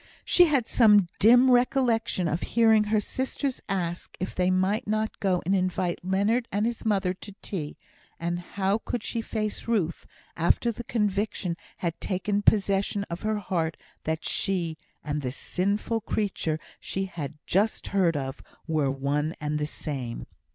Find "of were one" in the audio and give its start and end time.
18.17-19.35